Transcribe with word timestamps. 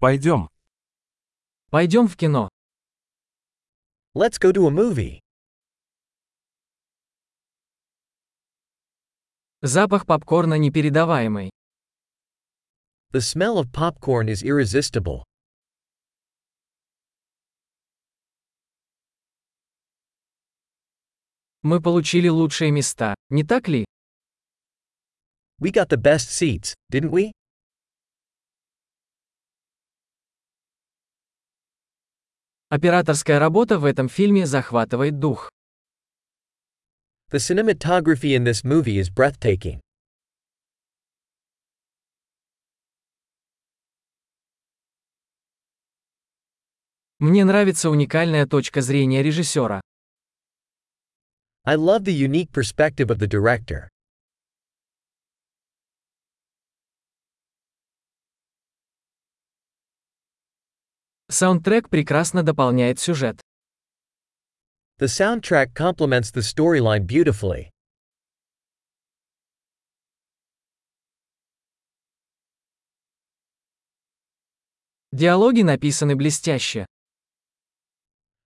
Пойдем. 0.00 0.48
Пойдем 1.70 2.06
в 2.06 2.16
кино. 2.16 2.48
Let's 4.14 4.38
go 4.38 4.52
to 4.52 4.68
a 4.68 4.70
movie. 4.70 5.18
Запах 9.60 10.06
попкорна 10.06 10.54
непередаваемый. 10.54 11.50
The 13.12 13.20
smell 13.20 13.58
of 13.58 13.72
popcorn 13.72 14.28
is 14.28 14.44
irresistible. 14.44 15.24
Мы 21.62 21.82
получили 21.82 22.28
лучшие 22.28 22.70
места, 22.70 23.16
не 23.30 23.42
так 23.42 23.66
ли? 23.66 23.84
We 25.60 25.72
got 25.72 25.88
the 25.88 26.00
best 26.00 26.30
seats, 26.30 26.74
didn't 26.92 27.10
we? 27.10 27.32
Операторская 32.70 33.38
работа 33.38 33.78
в 33.78 33.86
этом 33.86 34.10
фильме 34.10 34.44
захватывает 34.44 35.18
дух. 35.18 35.50
The 37.30 37.38
cinematography 37.38 38.36
in 38.36 38.44
this 38.44 38.62
movie 38.62 38.98
is 38.98 39.08
breathtaking. 39.10 39.80
Мне 47.18 47.44
нравится 47.44 47.88
уникальная 47.88 48.46
точка 48.46 48.82
зрения 48.82 49.22
режиссера. 49.22 49.80
I 51.64 51.76
love 51.76 52.04
the 52.04 52.12
unique 52.12 52.52
perspective 52.52 53.10
of 53.10 53.18
the 53.18 53.26
director. 53.26 53.88
Саундтрек 61.30 61.90
прекрасно 61.90 62.42
дополняет 62.42 62.98
сюжет. 62.98 63.40
The 64.98 65.06
soundtrack 65.06 65.74
complements 65.74 66.32
the 66.32 66.40
storyline 66.40 67.06
beautifully. 67.06 67.68
Диалоги 75.12 75.62
написаны 75.62 76.16
блестяще. 76.16 76.86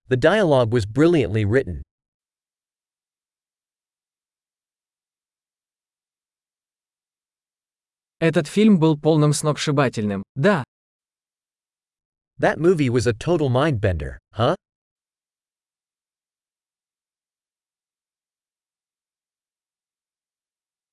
The 0.09 0.17
dialogue 0.17 0.69
was 0.69 0.85
brilliantly 0.85 1.45
written. 1.45 1.81
Этот 8.19 8.47
фильм 8.47 8.77
был 8.77 8.97
полным 8.99 9.31
сногсшибательным. 9.31 10.23
Да, 10.35 10.63
That 12.38 12.58
movie 12.58 12.90
was 12.90 13.06
a 13.06 13.12
total 13.12 13.48
mindbender, 13.50 14.18
huh? 14.32 14.54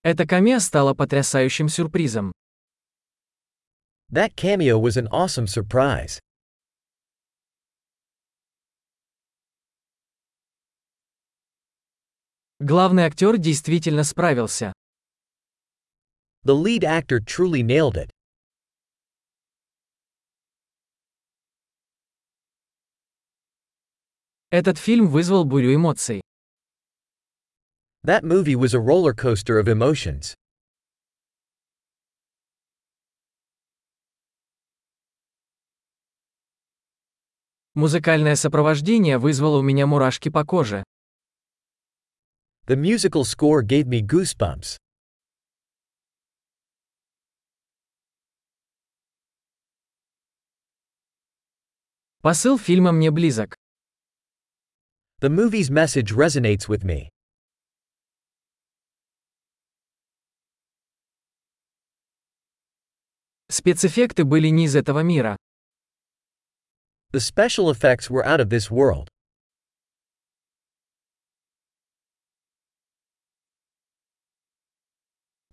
эта 0.05 0.28
камео 0.28 0.59
стала 0.59 0.94
потрясающим 0.94 1.67
сюрпризом. 1.67 2.31
That 4.11 4.36
cameo 4.36 4.78
was 4.78 4.97
an 4.97 5.08
awesome 5.08 5.47
surprise. 5.47 6.19
Главный 12.59 13.03
актер 13.03 13.38
действительно 13.38 14.03
справился. 14.03 14.73
The 16.44 16.53
lead 16.53 16.83
actor 16.83 17.19
truly 17.19 17.64
nailed 17.64 17.97
it. 17.97 18.11
Этот 24.53 24.79
фильм 24.79 25.06
вызвал 25.06 25.45
бурю 25.45 25.77
эмоций. 25.77 26.23
That 28.05 28.25
movie 28.25 28.56
was 28.56 28.75
a 28.75 28.81
roller 28.81 29.15
coaster 29.15 29.61
of 29.61 29.69
emotions. 29.69 30.34
Музыкальное 37.75 38.34
сопровождение 38.34 39.19
вызвало 39.19 39.59
у 39.59 39.62
меня 39.62 39.87
мурашки 39.87 40.31
по 40.31 40.44
коже. 40.44 40.83
The 42.66 42.75
musical 42.75 43.22
score 43.22 43.62
gave 43.62 43.84
me 43.84 44.00
goosebumps. 44.00 44.78
Посыл 52.21 52.59
фильма 52.59 52.91
мне 52.91 53.12
близок. 53.12 53.55
The 55.19 55.29
movie's 55.29 55.72
message 55.72 56.13
resonates 56.13 56.68
with 56.68 56.84
me. 56.84 57.09
Спецэффекты 63.50 64.25
были 64.25 64.50
не 64.50 64.66
из 64.66 64.75
этого 64.75 65.00
мира. 65.00 65.38
The 67.12 67.19
special 67.19 67.69
effects 67.69 68.09
were 68.09 68.25
out 68.25 68.41
of 68.41 68.50
this 68.50 68.69
world. 68.69 69.07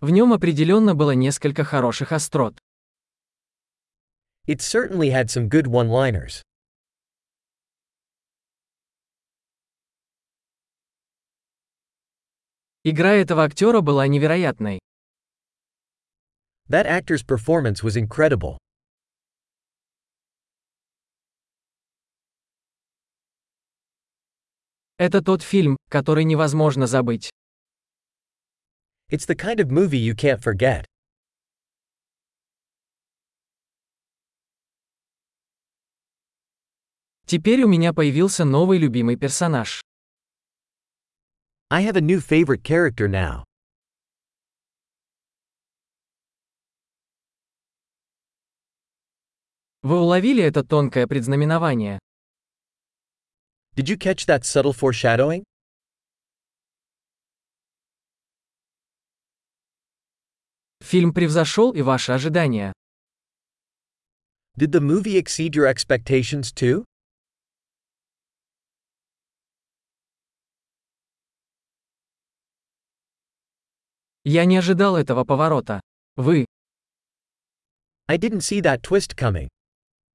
В 0.01 0.09
нем 0.09 0.33
определенно 0.33 0.95
было 0.95 1.11
несколько 1.11 1.63
хороших 1.63 2.11
острот. 2.11 2.59
It 4.45 4.61
certainly 4.61 5.11
had 5.11 5.29
some 5.29 5.47
good 5.47 5.67
one-liners. 5.67 6.43
Игра 12.84 13.12
этого 13.12 13.44
актера 13.44 13.80
была 13.80 14.06
невероятной. 14.06 14.78
That 16.68 16.86
actor's 16.86 17.24
performance 17.24 17.82
was 17.82 17.96
incredible. 17.96 18.58
Это 24.98 25.22
тот 25.22 25.42
фильм, 25.42 25.76
который 25.88 26.24
невозможно 26.24 26.86
забыть. 26.86 27.30
It's 29.10 29.26
the 29.26 29.34
kind 29.34 29.58
of 29.60 29.70
movie 29.70 29.98
you 29.98 30.14
can't 30.14 30.42
forget. 30.42 30.84
Теперь 37.26 37.62
у 37.62 37.68
меня 37.68 37.92
появился 37.92 38.44
новый 38.44 38.78
любимый 38.78 39.16
персонаж. 39.16 39.82
I 41.69 41.81
have 41.81 41.95
a 41.95 42.01
new 42.01 42.21
favorite 42.21 42.63
character 42.63 43.07
now. 43.07 43.43
Вы 49.81 49.99
уловили 49.99 50.43
это 50.43 50.63
тонкое 50.63 51.07
предзнаменование? 51.07 51.99
Did 53.75 53.89
you 53.89 53.97
catch 53.97 54.25
that 54.27 54.45
subtle 54.45 54.71
foreshadowing? 54.71 55.43
Фильм 60.79 61.11
превзошел 61.11 61.73
и 61.73 61.81
ваши 61.81 62.11
ожидания. 62.11 62.71
Did 64.55 64.71
the 64.71 64.79
movie 64.79 65.17
exceed 65.17 65.55
your 65.55 65.65
expectations 65.65 66.51
too? 66.53 66.85
Я 74.30 74.44
не 74.44 74.58
ожидал 74.58 74.94
этого 74.94 75.24
поворота. 75.24 75.80
Вы. 76.16 76.44
I 78.08 78.18
didn't 78.18 78.42
see 78.42 78.60
that 78.60 78.82
twist 78.82 79.16
coming. 79.16 79.48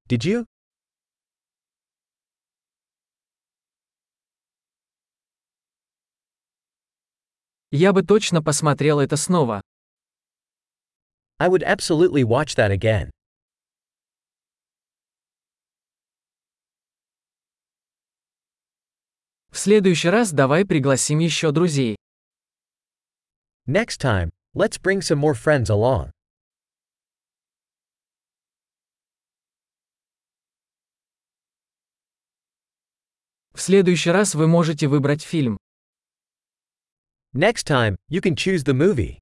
Did 0.08 0.22
you? 0.22 0.46
Я 7.72 7.92
бы 7.92 8.04
точно 8.04 8.40
посмотрел 8.40 9.00
это 9.00 9.16
снова. 9.16 9.60
I 11.40 11.48
would 11.48 11.64
absolutely 11.64 12.22
watch 12.22 12.54
that 12.54 12.70
again. 12.70 13.10
В 19.50 19.58
следующий 19.58 20.08
раз 20.08 20.30
давай 20.32 20.64
пригласим 20.64 21.18
еще 21.18 21.50
друзей. 21.50 21.96
Next 23.67 23.97
time, 23.99 24.31
let's 24.55 24.77
bring 24.77 25.01
some 25.01 25.19
more 25.19 25.35
friends 25.35 25.69
along. 25.69 26.11
В 33.53 33.61
следующий 33.61 34.11
раз 34.11 34.35
вы 34.35 34.47
можете 34.47 34.87
выбрать 34.87 35.21
фильм. 35.21 35.57
Next 37.33 37.67
time, 37.67 37.95
you 38.09 38.21
can 38.21 38.35
choose 38.35 38.63
the 38.63 38.73
movie. 38.73 39.19